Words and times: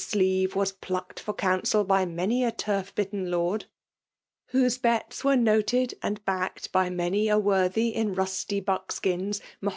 sleeve 0.01 0.55
was 0.55 0.71
plucked 0.71 1.19
for 1.19 1.31
counsel 1.31 1.83
by 1.83 2.05
many 2.07 2.43
a 2.43 2.51
torf; 2.51 2.95
bitten 2.95 3.29
lord; 3.29 3.65
whqjBe 4.51 4.81
bets 4.81 5.23
were 5.23 5.35
noted 5.35 5.93
and 6.01 6.25
baok^ 6.25 6.71
by 6.71 6.89
many 6.89 7.27
a 7.29 7.37
worthy 7.37 7.89
in 7.89 8.15
rusty 8.15 8.59
buckskins* 8.59 9.39
maho 9.61 9.69
*. 9.69 9.69